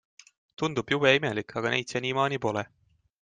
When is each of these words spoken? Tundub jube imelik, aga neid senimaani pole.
Tundub 0.61 0.89
jube 0.95 1.11
imelik, 1.17 1.53
aga 1.61 1.73
neid 1.75 1.93
senimaani 1.95 2.41
pole. 2.47 2.65